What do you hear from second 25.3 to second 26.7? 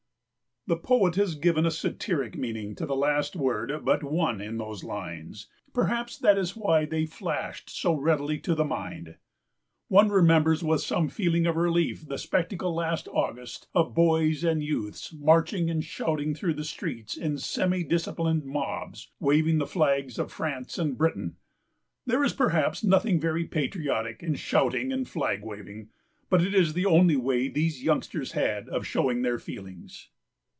waving, but it